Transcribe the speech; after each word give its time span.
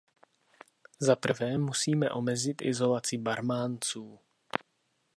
Zaprvé 0.99 1.57
musíme 1.57 2.11
omezit 2.11 2.61
izolaci 2.61 3.17
Barmánců. 3.17 4.19